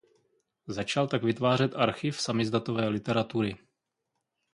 Začal 0.67 1.07
tak 1.07 1.23
vytvářet 1.23 1.75
archiv 1.75 2.21
samizdatové 2.21 2.87
literatury. 2.87 3.57